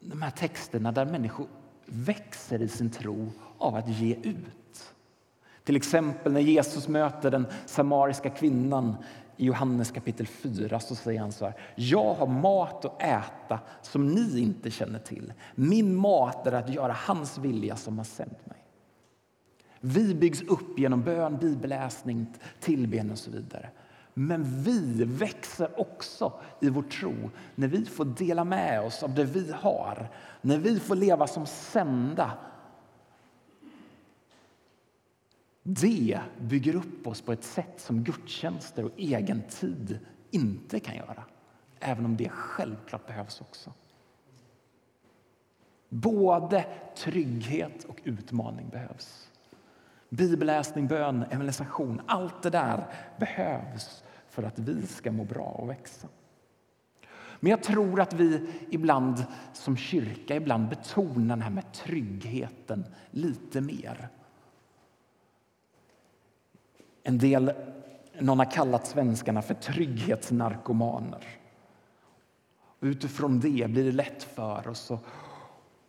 de 0.00 0.22
här 0.22 0.30
texterna 0.30 0.92
där 0.92 1.06
människor 1.06 1.46
växer 1.88 2.62
i 2.62 2.68
sin 2.68 2.90
tro 2.90 3.32
av 3.58 3.74
att 3.74 3.88
ge 3.88 4.14
ut. 4.14 4.94
Till 5.64 5.76
exempel 5.76 6.32
när 6.32 6.40
Jesus 6.40 6.88
möter 6.88 7.30
den 7.30 7.46
samariska 7.66 8.30
kvinnan 8.30 8.96
i 9.36 9.44
Johannes 9.44 9.90
kapitel 9.90 10.26
4 10.26 10.80
så 10.80 10.94
säger 10.94 11.20
han 11.20 11.32
så 11.32 11.44
här. 11.44 11.54
Jag 11.74 12.14
har 12.14 12.26
mat 12.26 12.84
att 12.84 13.02
äta 13.02 13.60
som 13.82 14.08
ni 14.08 14.40
inte 14.40 14.70
känner 14.70 14.98
till. 14.98 15.32
Min 15.54 15.96
mat 15.96 16.46
är 16.46 16.52
att 16.52 16.74
göra 16.74 16.92
hans 16.92 17.38
vilja 17.38 17.76
som 17.76 17.98
har 17.98 18.04
sänt 18.04 18.46
mig. 18.46 18.64
Vi 19.80 20.14
byggs 20.14 20.42
upp 20.42 20.78
genom 20.78 21.02
bön, 21.02 21.36
bibelläsning, 21.36 22.26
tillben 22.60 23.10
och 23.10 23.18
så 23.18 23.30
vidare. 23.30 23.70
Men 24.18 24.62
vi 24.62 25.04
växer 25.04 25.80
också 25.80 26.32
i 26.60 26.68
vår 26.68 26.82
tro 26.82 27.30
när 27.54 27.68
vi 27.68 27.84
får 27.84 28.04
dela 28.04 28.44
med 28.44 28.80
oss 28.80 29.02
av 29.02 29.14
det 29.14 29.24
vi 29.24 29.52
har. 29.52 30.08
När 30.40 30.58
vi 30.58 30.80
får 30.80 30.96
leva 30.96 31.26
som 31.26 31.46
sända 31.46 32.38
Det 35.62 36.20
bygger 36.40 36.76
upp 36.76 37.06
oss 37.06 37.20
på 37.20 37.32
ett 37.32 37.44
sätt 37.44 37.80
som 37.80 38.04
gudstjänster 38.04 38.84
och 38.84 38.90
egen 38.96 39.42
tid 39.42 39.98
inte 40.30 40.80
kan 40.80 40.96
göra. 40.96 41.24
Även 41.80 42.04
om 42.04 42.16
det 42.16 42.28
självklart 42.28 43.06
behövs 43.06 43.40
också. 43.40 43.72
Både 45.88 46.64
trygghet 46.96 47.84
och 47.84 48.00
utmaning 48.04 48.68
behövs. 48.68 49.30
Bibelläsning, 50.08 50.86
bön, 50.86 51.22
evangelisation, 51.22 52.00
allt 52.06 52.42
det 52.42 52.50
där 52.50 52.86
behövs 53.18 54.04
för 54.38 54.42
att 54.42 54.58
vi 54.58 54.86
ska 54.86 55.12
må 55.12 55.24
bra 55.24 55.42
och 55.42 55.70
växa. 55.70 56.08
Men 57.40 57.50
jag 57.50 57.62
tror 57.62 58.00
att 58.00 58.12
vi 58.12 58.50
ibland 58.70 59.24
som 59.52 59.76
kyrka 59.76 60.36
ibland 60.36 60.68
betonar 60.68 61.36
det 61.36 61.42
här 61.42 61.50
med 61.50 61.72
tryggheten 61.72 62.84
lite 63.10 63.60
mer 63.60 64.08
en 67.02 67.18
del, 67.18 67.52
någon 68.18 68.38
har 68.38 68.50
kallat 68.50 68.86
svenskarna 68.86 69.42
för 69.42 69.54
trygghetsnarkomaner. 69.54 71.24
Utifrån 72.80 73.40
det 73.40 73.70
blir 73.70 73.84
det 73.84 73.92
lätt 73.92 74.22
för 74.22 74.68
oss 74.68 74.90
att 74.90 75.04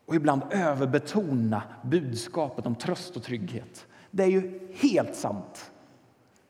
och 0.06 0.15
ibland 0.15 0.41
överbetona 0.51 1.63
budskapet 1.84 2.65
om 2.65 2.75
tröst 2.75 3.15
och 3.15 3.24
trygghet. 3.24 3.88
Det 4.12 4.24
är 4.24 4.27
ju 4.27 4.60
helt 4.75 5.15
sant, 5.15 5.72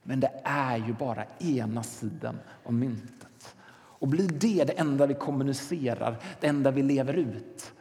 men 0.10 0.20
det 0.20 0.32
är 0.44 0.78
ju 0.78 0.94
bara 0.94 1.26
ena 1.40 1.84
sidan 1.84 2.40
av 2.64 2.74
myntet. 2.74 3.56
Och 3.72 4.08
blir 4.08 4.28
det 4.28 4.64
det 4.64 4.74
enda 4.74 5.06
vi 5.06 5.14
kommunicerar, 5.14 6.24
det 6.40 6.48
enda 6.48 6.72
vi 6.72 6.84
lever 6.84 7.14
ut 7.14 7.74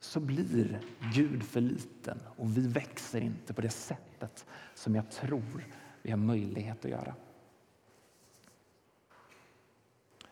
så 0.00 0.20
blir 0.20 0.80
Gud 1.14 1.42
för 1.42 1.60
liten 1.60 2.18
och 2.36 2.56
vi 2.56 2.68
växer 2.68 3.20
inte 3.20 3.54
på 3.54 3.60
det 3.60 3.70
sättet 3.70 4.46
som 4.74 4.94
jag 4.94 5.10
tror 5.10 5.64
vi 6.02 6.10
har 6.10 6.18
möjlighet 6.18 6.84
att 6.84 6.90
göra. 6.90 7.14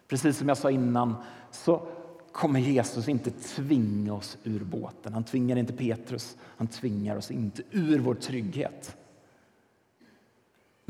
Precis 0.08 0.36
som 0.38 0.48
jag 0.48 0.58
sa 0.58 0.70
innan 0.70 1.14
så 1.50 1.88
kommer 2.32 2.60
Jesus 2.60 3.08
inte 3.08 3.30
tvinga 3.30 4.14
oss 4.14 4.38
ur 4.44 4.64
båten. 4.64 5.12
Han 5.12 5.24
tvingar 5.24 5.56
inte 5.56 5.72
Petrus, 5.72 6.36
han 6.40 6.68
tvingar 6.68 7.16
oss 7.16 7.30
inte 7.30 7.62
ur 7.70 7.98
vår 7.98 8.14
trygghet. 8.14 8.96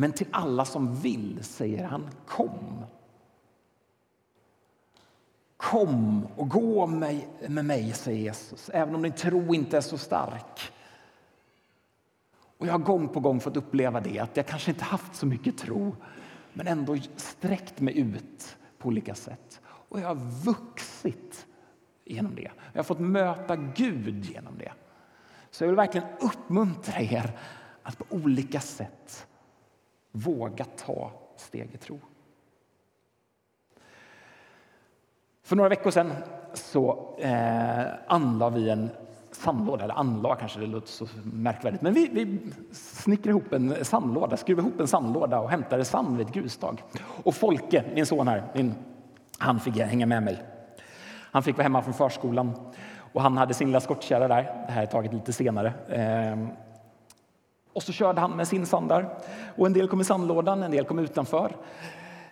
Men 0.02 0.12
till 0.12 0.26
alla 0.30 0.64
som 0.64 0.94
vill 0.94 1.44
säger 1.44 1.84
han 1.84 2.10
kom. 2.26 2.84
Kom 5.56 6.26
och 6.36 6.48
gå 6.48 6.86
med, 6.86 7.24
mig, 7.48 7.92
säger 7.92 8.20
Jesus, 8.20 8.70
även 8.74 8.94
om 8.94 9.02
din 9.02 9.12
tro 9.12 9.54
inte 9.54 9.76
är 9.76 9.80
så 9.80 9.98
stark. 9.98 10.72
Och 12.58 12.66
Jag 12.66 12.72
har 12.72 12.78
gång 12.78 13.08
på 13.08 13.20
gång 13.20 13.40
fått 13.40 13.56
uppleva 13.56 14.00
det, 14.00 14.18
att 14.18 14.36
jag 14.36 14.46
kanske 14.46 14.70
inte 14.70 14.84
haft 14.84 15.14
så 15.14 15.26
mycket 15.26 15.58
tro 15.58 15.96
men 16.52 16.66
ändå 16.66 16.96
sträckt 17.16 17.80
mig 17.80 17.98
ut 17.98 18.56
på 18.78 18.88
olika 18.88 19.14
sätt. 19.14 19.60
Och 19.64 20.00
jag 20.00 20.08
har 20.08 20.44
vuxit 20.44 21.46
genom 22.04 22.34
det. 22.34 22.50
Jag 22.72 22.78
har 22.78 22.84
fått 22.84 23.00
möta 23.00 23.56
Gud 23.56 24.24
genom 24.24 24.58
det. 24.58 24.72
Så 25.50 25.64
jag 25.64 25.68
vill 25.68 25.76
verkligen 25.76 26.06
uppmuntra 26.20 27.00
er 27.00 27.38
att 27.82 27.98
på 27.98 28.04
olika 28.10 28.60
sätt 28.60 29.26
våga 30.12 30.64
ta 30.64 31.10
steg 31.36 31.70
i 31.74 31.76
tro. 31.76 32.00
För 35.42 35.56
några 35.56 35.68
veckor 35.68 35.90
sedan 35.90 36.12
så 36.54 37.14
eh, 37.18 37.84
anlade 38.06 38.58
vi 38.58 38.70
en 38.70 38.90
sandlåda, 39.30 39.84
eller 39.84 39.94
anlade 39.94 40.36
kanske 40.40 40.60
det 40.60 40.66
låter 40.66 40.88
så 40.88 41.06
märkvärdigt, 41.22 41.82
men 41.82 41.94
vi, 41.94 42.08
vi 42.12 42.38
snickrade 42.72 43.30
ihop 43.30 43.52
en 43.52 43.84
sandlåda, 43.84 44.36
skruvade 44.36 44.68
ihop 44.68 44.80
en 44.80 44.88
sandlåda 44.88 45.40
och 45.40 45.50
hämtade 45.50 45.84
sand 45.84 46.16
vid 46.16 46.26
ett 46.26 46.34
grusdag. 46.34 46.82
Och 47.24 47.34
Folke, 47.34 47.84
min 47.94 48.06
son 48.06 48.28
här, 48.28 48.44
min, 48.54 48.74
han 49.38 49.60
fick 49.60 49.76
hänga 49.76 50.06
med 50.06 50.22
mig. 50.22 50.42
Han 51.32 51.42
fick 51.42 51.56
vara 51.56 51.62
hemma 51.62 51.82
från 51.82 51.94
förskolan 51.94 52.52
och 53.12 53.22
han 53.22 53.36
hade 53.36 53.54
sin 53.54 53.66
lilla 53.68 53.80
skottkärra 53.80 54.28
där. 54.28 54.42
Det 54.66 54.72
här 54.72 54.82
är 54.82 54.86
taget 54.86 55.12
lite 55.12 55.32
senare. 55.32 55.72
Eh, 55.88 56.48
och 57.72 57.82
så 57.82 57.92
körde 57.92 58.20
han 58.20 58.30
med 58.30 58.48
sin 58.48 58.66
sandar. 58.66 59.18
Och 59.56 59.66
en 59.66 59.72
del 59.72 59.88
kom 59.88 60.00
i 60.00 60.04
sandlådan, 60.04 60.62
en 60.62 60.70
del 60.70 60.84
kom 60.84 60.98
utanför. 60.98 61.56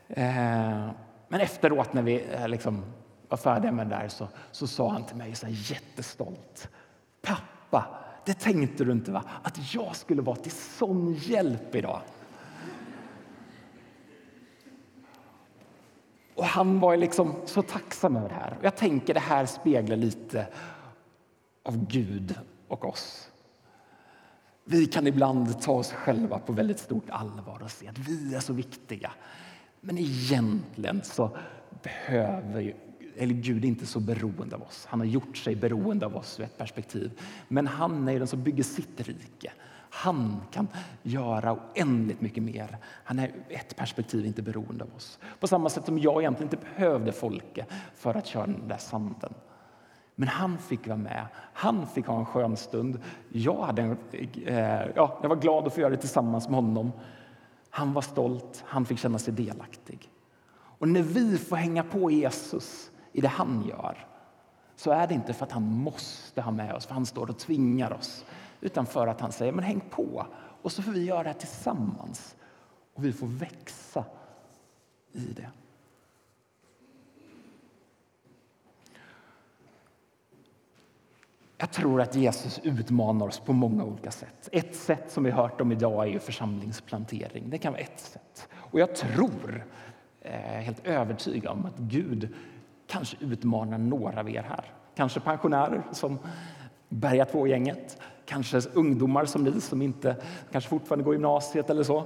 Eh, 0.08 0.90
men 1.28 1.40
efteråt 1.40 1.92
när 1.92 2.02
vi 2.02 2.24
eh, 2.32 2.48
liksom 2.48 2.84
var 3.28 3.36
färdiga 3.36 3.72
med 3.72 3.86
det 3.86 3.96
där 3.96 4.08
så, 4.08 4.28
så 4.50 4.66
sa 4.66 4.90
han 4.90 5.04
till 5.04 5.16
mig 5.16 5.34
så 5.34 5.46
jättestolt. 5.48 6.68
Pappa, 7.22 7.86
det 8.24 8.34
tänkte 8.34 8.84
du 8.84 8.92
inte 8.92 9.12
va? 9.12 9.22
Att 9.42 9.74
jag 9.74 9.96
skulle 9.96 10.22
vara 10.22 10.36
till 10.36 10.52
sån 10.52 11.14
hjälp 11.14 11.74
idag. 11.74 12.00
Och 16.34 16.44
han 16.44 16.80
var 16.80 16.96
liksom 16.96 17.34
så 17.44 17.62
tacksam 17.62 18.16
över 18.16 18.28
det 18.28 18.34
här. 18.34 18.58
Jag 18.62 18.76
tänker 18.76 19.14
det 19.14 19.20
här 19.20 19.46
speglar 19.46 19.96
lite 19.96 20.46
av 21.62 21.86
Gud 21.86 22.38
och 22.68 22.84
oss. 22.84 23.29
Vi 24.70 24.86
kan 24.86 25.06
ibland 25.06 25.60
ta 25.60 25.72
oss 25.72 25.92
själva 25.92 26.38
på 26.38 26.52
väldigt 26.52 26.78
stort 26.78 27.10
allvar 27.10 27.60
och 27.62 27.70
se 27.70 27.88
att 27.88 27.98
vi 27.98 28.34
är 28.34 28.40
så 28.40 28.52
viktiga. 28.52 29.10
Men 29.80 29.98
egentligen 29.98 31.02
så 31.04 31.36
behöver 31.82 32.74
eller 33.16 33.34
Gud 33.34 33.64
är 33.64 33.68
inte 33.68 33.86
så 33.86 34.00
beroende 34.00 34.56
av 34.56 34.62
oss. 34.62 34.86
Han 34.88 35.00
har 35.00 35.06
gjort 35.06 35.36
sig 35.36 35.56
beroende 35.56 36.06
av 36.06 36.16
oss 36.16 36.40
ur 36.40 36.44
ett 36.44 36.58
perspektiv. 36.58 37.20
Men 37.48 37.66
han 37.66 38.08
är 38.08 38.18
den 38.18 38.28
som 38.28 38.42
bygger 38.42 38.62
sitt 38.62 39.00
rike. 39.00 39.52
Han 39.90 40.42
kan 40.50 40.68
göra 41.02 41.52
oändligt 41.52 42.20
mycket 42.20 42.42
mer. 42.42 42.78
Han 43.04 43.18
är 43.18 43.28
ur 43.28 43.44
ett 43.48 43.76
perspektiv 43.76 44.26
inte 44.26 44.42
beroende 44.42 44.84
av 44.84 44.94
oss. 44.96 45.18
På 45.40 45.46
samma 45.46 45.68
sätt 45.68 45.84
som 45.84 45.98
jag 45.98 46.22
egentligen 46.22 46.52
inte 46.52 46.68
behövde 46.74 47.12
Folke 47.12 47.66
för 47.94 48.14
att 48.14 48.26
köra 48.26 48.46
den 48.46 48.68
där 48.68 48.78
sanden. 48.78 49.34
Men 50.20 50.28
han 50.28 50.58
fick 50.58 50.86
vara 50.86 50.98
med. 50.98 51.26
Han 51.52 51.86
fick 51.86 52.06
ha 52.06 52.18
en 52.18 52.26
skön 52.26 52.56
stund. 52.56 53.00
Jag, 53.28 53.62
hade 53.62 53.82
en, 53.82 53.96
eh, 54.46 54.86
ja, 54.94 55.18
jag 55.22 55.28
var 55.28 55.36
glad 55.36 55.66
att 55.66 55.74
få 55.74 55.80
göra 55.80 55.90
det 55.90 55.96
tillsammans 55.96 56.48
med 56.48 56.54
honom. 56.54 56.92
Han 57.70 57.92
var 57.92 58.02
stolt, 58.02 58.64
han 58.66 58.84
fick 58.84 58.98
känna 58.98 59.18
sig 59.18 59.34
delaktig. 59.34 60.10
Och 60.78 60.88
när 60.88 61.02
vi 61.02 61.38
får 61.38 61.56
hänga 61.56 61.82
på 61.82 62.10
Jesus 62.10 62.90
i 63.12 63.20
det 63.20 63.28
han 63.28 63.64
gör 63.68 64.06
så 64.76 64.90
är 64.90 65.06
det 65.06 65.14
inte 65.14 65.32
för 65.32 65.46
att 65.46 65.52
han 65.52 65.72
måste 65.72 66.42
ha 66.42 66.50
med 66.50 66.74
oss, 66.74 66.86
för 66.86 66.94
han 66.94 67.06
står 67.06 67.30
och 67.30 67.38
tvingar 67.38 67.92
oss 67.92 68.24
utan 68.60 68.86
för 68.86 69.06
att 69.06 69.20
han 69.20 69.32
säger 69.32 69.52
men 69.52 69.64
häng 69.64 69.80
på 69.90 70.26
och 70.62 70.72
så 70.72 70.82
får 70.82 70.92
vi 70.92 71.04
göra 71.04 71.22
det 71.22 71.34
tillsammans 71.34 72.36
och 72.94 73.04
vi 73.04 73.12
får 73.12 73.26
växa 73.26 74.04
i 75.12 75.32
det. 75.36 75.50
Jag 81.60 81.70
tror 81.70 82.00
att 82.00 82.14
Jesus 82.14 82.60
utmanar 82.62 83.26
oss 83.26 83.40
på 83.40 83.52
många 83.52 83.84
olika 83.84 84.10
sätt. 84.10 84.48
Ett 84.52 84.76
sätt 84.76 85.10
som 85.10 85.24
vi 85.24 85.30
hört 85.30 85.60
om 85.60 85.72
idag 85.72 86.14
är 86.14 86.18
församlingsplantering. 86.18 87.50
Det 87.50 87.58
kan 87.58 87.72
vara 87.72 87.82
ett 87.82 88.00
sätt. 88.00 88.48
Och 88.54 88.80
jag 88.80 88.94
tror, 88.94 89.66
eh, 90.20 90.32
helt 90.40 90.86
övertygad 90.86 91.52
om 91.52 91.66
att 91.66 91.78
Gud 91.78 92.34
kanske 92.86 93.16
utmanar 93.20 93.78
några 93.78 94.20
av 94.20 94.30
er 94.30 94.42
här. 94.42 94.64
Kanske 94.94 95.20
pensionärer 95.20 95.82
som 95.92 96.18
Berga 96.88 97.24
2-gänget, 97.24 97.98
kanske 98.26 98.60
ungdomar 98.74 99.24
som 99.24 99.44
ni 99.44 99.60
som 99.60 99.82
inte 99.82 100.16
kanske 100.52 100.70
fortfarande 100.70 101.04
går 101.04 101.14
gymnasiet 101.14 101.70
eller 101.70 101.82
så. 101.82 102.04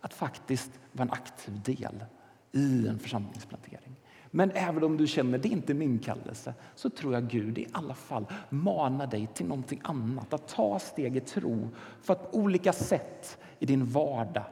Att 0.00 0.14
faktiskt 0.14 0.70
vara 0.92 1.02
en 1.02 1.12
aktiv 1.12 1.62
del 1.62 2.04
i 2.52 2.88
en 2.88 2.98
församlingsplantering. 2.98 3.96
Men 4.34 4.50
även 4.50 4.84
om 4.84 4.96
du 4.96 5.06
känner 5.06 5.38
det 5.38 5.48
är 5.48 5.52
inte 5.52 5.74
min 5.74 5.98
kallelse 5.98 6.54
så 6.74 6.90
tror 6.90 7.14
jag 7.14 7.28
Gud 7.28 7.58
i 7.58 7.66
alla 7.72 7.94
fall 7.94 8.26
manar 8.48 9.06
dig 9.06 9.28
till 9.34 9.46
någonting 9.46 9.80
annat. 9.84 10.32
Att 10.32 10.48
ta 10.48 10.78
steg 10.78 11.16
i 11.16 11.20
tro 11.20 11.68
för 12.00 12.12
att 12.12 12.32
på 12.32 12.38
olika 12.38 12.72
sätt 12.72 13.38
i 13.58 13.66
din 13.66 13.86
vardag 13.86 14.44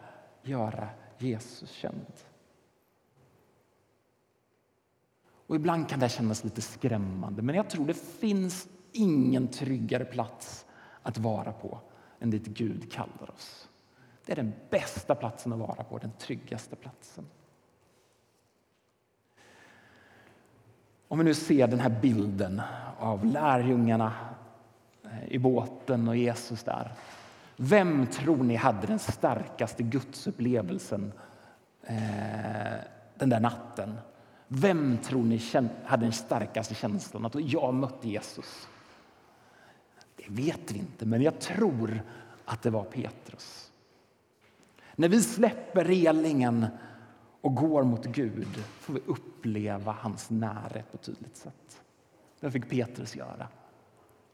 göra 0.42 0.88
Jesus 1.18 1.70
känd. 1.70 2.12
Och 5.46 5.56
ibland 5.56 5.88
kan 5.88 6.00
det 6.00 6.08
kännas 6.08 6.44
lite 6.44 6.62
skrämmande, 6.62 7.42
men 7.42 7.54
jag 7.54 7.70
tror 7.70 7.86
det 7.86 7.94
finns 7.94 8.68
ingen 8.92 9.48
tryggare 9.48 10.04
plats 10.04 10.66
att 11.02 11.18
vara 11.18 11.52
på 11.52 11.80
än 12.18 12.30
dit 12.30 12.46
Gud 12.46 12.92
kallar 12.92 13.30
oss. 13.34 13.68
Det 14.26 14.32
är 14.32 14.36
den 14.36 14.52
bästa 14.70 15.14
platsen 15.14 15.52
att 15.52 15.58
vara 15.58 15.84
på, 15.84 15.98
den 15.98 16.12
tryggaste 16.18 16.76
platsen. 16.76 17.26
Om 21.10 21.18
vi 21.18 21.24
nu 21.24 21.34
ser 21.34 21.66
den 21.66 21.80
här 21.80 21.98
bilden 22.02 22.62
av 22.98 23.24
lärjungarna 23.24 24.12
eh, 25.04 25.32
i 25.32 25.38
båten 25.38 26.08
och 26.08 26.16
Jesus 26.16 26.62
där. 26.62 26.92
Vem 27.56 28.06
tror 28.06 28.36
ni 28.36 28.56
hade 28.56 28.86
den 28.86 28.98
starkaste 28.98 29.82
gudsupplevelsen 29.82 31.12
eh, 31.82 31.96
den 33.14 33.28
där 33.28 33.40
natten? 33.40 33.98
Vem 34.48 34.98
tror 34.98 35.22
ni 35.22 35.40
hade 35.84 36.04
den 36.04 36.12
starkaste 36.12 36.74
känslan 36.74 37.26
att 37.26 37.34
jag 37.34 37.74
mötte 37.74 38.08
Jesus? 38.08 38.68
Det 40.16 40.24
vet 40.28 40.72
vi 40.72 40.78
inte, 40.78 41.06
men 41.06 41.22
jag 41.22 41.40
tror 41.40 42.02
att 42.44 42.62
det 42.62 42.70
var 42.70 42.84
Petrus. 42.84 43.70
När 44.96 45.08
vi 45.08 45.22
släpper 45.22 45.84
relingen 45.84 46.66
och 47.40 47.54
går 47.54 47.82
mot 47.82 48.06
Gud 48.06 48.64
får 48.80 48.92
vi 48.92 49.00
uppleva 49.06 49.96
hans 50.00 50.30
närhet 50.30 50.90
på 50.90 50.96
ett 50.96 51.02
tydligt 51.02 51.36
sätt. 51.36 51.82
Det 52.40 52.50
fick 52.50 52.70
Petrus 52.70 53.16
göra. 53.16 53.48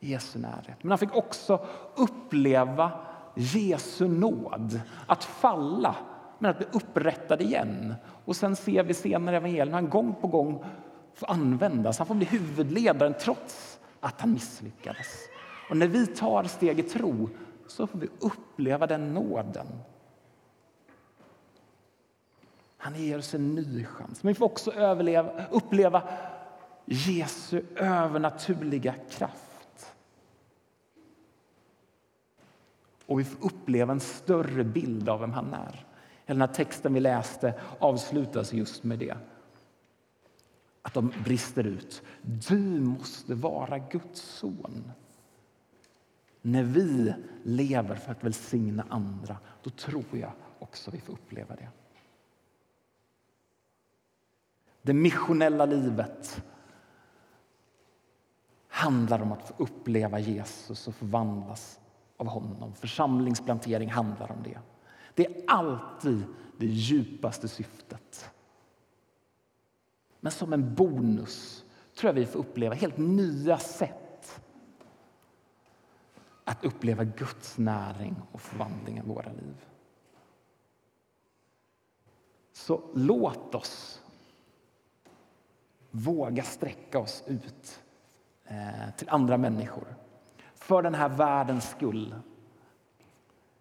Jesu 0.00 0.38
närhet. 0.38 0.82
Men 0.82 0.90
han 0.90 0.98
fick 0.98 1.14
också 1.14 1.66
uppleva 1.96 2.92
Jesu 3.34 4.08
nåd. 4.08 4.80
Att 5.06 5.24
falla, 5.24 5.96
men 6.38 6.50
att 6.50 6.58
bli 6.58 6.66
upprättad 6.72 7.40
igen. 7.40 7.94
Och 8.24 8.36
sen 8.36 8.56
ser 8.56 8.82
vi 8.82 8.94
senare 8.94 9.34
i 9.34 9.38
evangelien 9.38 9.74
han 9.74 9.88
gång 9.88 10.14
på 10.20 10.26
gång 10.26 10.64
får 11.14 11.30
användas. 11.30 11.98
Han 11.98 12.06
får 12.06 12.14
bli 12.14 12.26
huvudledaren 12.26 13.14
trots 13.20 13.80
att 14.00 14.20
han 14.20 14.32
misslyckades. 14.32 15.06
Och 15.70 15.76
när 15.76 15.88
vi 15.88 16.06
tar 16.06 16.44
steg 16.44 16.78
i 16.78 16.82
tro 16.82 17.28
så 17.66 17.86
får 17.86 17.98
vi 17.98 18.08
uppleva 18.20 18.86
den 18.86 19.14
nåden 19.14 19.66
han 22.86 22.94
ger 22.94 23.18
oss 23.18 23.34
en 23.34 23.54
ny 23.54 23.84
chans. 23.84 24.22
Men 24.22 24.32
vi 24.32 24.38
får 24.38 24.46
också 24.46 24.72
överleva, 24.72 25.46
uppleva 25.50 26.02
Jesu 26.84 27.62
övernaturliga 27.76 28.94
kraft. 29.10 29.94
Och 33.06 33.20
vi 33.20 33.24
får 33.24 33.46
uppleva 33.46 33.92
en 33.92 34.00
större 34.00 34.64
bild 34.64 35.08
av 35.08 35.20
vem 35.20 35.32
han 35.32 35.54
är. 35.54 35.86
Den 36.26 36.40
här 36.40 36.48
texten 36.48 36.94
vi 36.94 37.00
läste 37.00 37.60
avslutas 37.78 38.52
just 38.52 38.84
med 38.84 38.98
det. 38.98 39.16
Att 40.82 40.94
de 40.94 41.12
brister 41.24 41.64
ut. 41.64 42.02
Du 42.22 42.80
måste 42.80 43.34
vara 43.34 43.78
Guds 43.78 44.20
son. 44.20 44.92
När 46.42 46.62
vi 46.62 47.14
lever 47.42 47.94
för 47.94 48.12
att 48.12 48.24
välsigna 48.24 48.84
andra, 48.88 49.36
då 49.62 49.70
tror 49.70 50.04
jag 50.12 50.32
också 50.58 50.90
vi 50.90 51.00
får 51.00 51.12
uppleva 51.12 51.56
det. 51.56 51.68
Det 54.86 54.94
missionella 54.94 55.66
livet 55.66 56.42
handlar 58.68 59.22
om 59.22 59.32
att 59.32 59.48
få 59.48 59.54
uppleva 59.56 60.18
Jesus 60.18 60.88
och 60.88 60.94
förvandlas 60.94 61.80
av 62.16 62.26
honom. 62.26 62.74
Församlingsplantering 62.74 63.90
handlar 63.90 64.32
om 64.32 64.42
det. 64.42 64.58
Det 65.14 65.26
är 65.26 65.44
alltid 65.46 66.24
det 66.58 66.66
djupaste 66.66 67.48
syftet. 67.48 68.30
Men 70.20 70.32
som 70.32 70.52
en 70.52 70.74
bonus 70.74 71.64
tror 71.94 72.08
jag 72.08 72.14
vi 72.14 72.26
får 72.26 72.38
uppleva 72.38 72.74
helt 72.74 72.98
nya 72.98 73.58
sätt 73.58 74.40
att 76.44 76.64
uppleva 76.64 77.04
Guds 77.04 77.58
näring 77.58 78.16
och 78.32 78.40
förvandling 78.40 78.98
i 78.98 79.02
våra 79.02 79.32
liv. 79.32 79.64
Så 82.52 82.82
låt 82.94 83.54
oss 83.54 84.02
våga 85.96 86.42
sträcka 86.42 86.98
oss 86.98 87.24
ut 87.26 87.82
eh, 88.44 88.94
till 88.96 89.08
andra 89.08 89.36
människor 89.36 89.94
för 90.54 90.82
den 90.82 90.94
här 90.94 91.08
världens 91.08 91.70
skull 91.70 92.14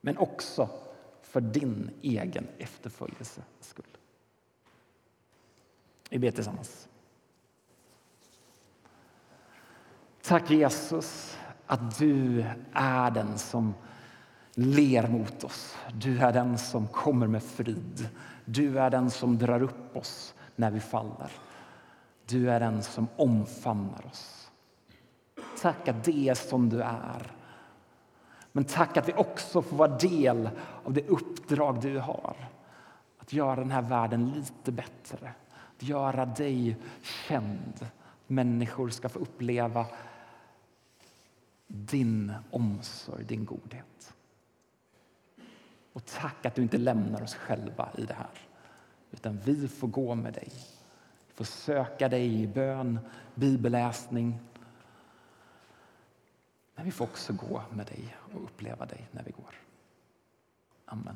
men 0.01 0.17
också 0.17 0.69
för 1.21 1.41
din 1.41 1.91
egen 2.01 2.47
efterföljelses 2.57 3.39
skull. 3.59 3.85
Vi 6.09 6.19
ber 6.19 6.31
tillsammans. 6.31 6.87
Tack 10.21 10.51
Jesus 10.51 11.37
att 11.65 11.97
du 11.97 12.45
är 12.73 13.11
den 13.11 13.37
som 13.37 13.73
ler 14.53 15.07
mot 15.07 15.43
oss. 15.43 15.75
Du 15.93 16.19
är 16.19 16.33
den 16.33 16.57
som 16.57 16.87
kommer 16.87 17.27
med 17.27 17.43
frid. 17.43 18.09
Du 18.45 18.79
är 18.79 18.89
den 18.89 19.11
som 19.11 19.37
drar 19.37 19.63
upp 19.63 19.97
oss 19.97 20.33
när 20.55 20.71
vi 20.71 20.79
faller. 20.79 21.31
Du 22.25 22.51
är 22.51 22.59
den 22.59 22.83
som 22.83 23.07
omfamnar 23.15 24.05
oss. 24.05 24.51
Tack 25.61 25.87
att 25.87 26.03
det 26.03 26.29
är 26.29 26.33
som 26.33 26.69
du 26.69 26.81
är. 26.81 27.31
Men 28.51 28.63
tack 28.63 28.97
att 28.97 29.09
vi 29.09 29.13
också 29.13 29.61
får 29.61 29.77
vara 29.77 29.97
del 29.97 30.49
av 30.83 30.93
det 30.93 31.07
uppdrag 31.07 31.81
du 31.81 31.99
har. 31.99 32.35
Att 33.17 33.33
göra 33.33 33.55
den 33.55 33.71
här 33.71 33.81
världen 33.81 34.29
lite 34.29 34.71
bättre. 34.71 35.31
Att 35.75 35.83
göra 35.83 36.25
dig 36.25 36.77
känd. 37.01 37.87
Människor 38.27 38.89
ska 38.89 39.09
få 39.09 39.19
uppleva 39.19 39.85
din 41.67 42.33
omsorg, 42.51 43.23
din 43.23 43.45
godhet. 43.45 44.13
Och 45.93 46.05
tack 46.05 46.45
att 46.45 46.55
du 46.55 46.61
inte 46.61 46.77
lämnar 46.77 47.23
oss 47.23 47.35
själva 47.35 47.89
i 47.97 48.05
det 48.05 48.13
här. 48.13 48.39
Utan 49.11 49.39
vi 49.45 49.67
får 49.67 49.87
gå 49.87 50.15
med 50.15 50.33
dig. 50.33 50.51
Vi 51.35 51.37
får 51.37 51.45
söka 51.45 52.09
dig 52.09 52.41
i 52.41 52.47
bön, 52.47 52.99
bibelläsning. 53.35 54.39
Men 56.75 56.85
vi 56.85 56.91
får 56.91 57.05
också 57.05 57.33
gå 57.33 57.61
med 57.71 57.85
dig 57.85 58.17
och 58.33 58.43
uppleva 58.43 58.85
dig 58.85 59.07
när 59.11 59.23
vi 59.23 59.31
går. 59.31 59.55
Amen. 60.85 61.15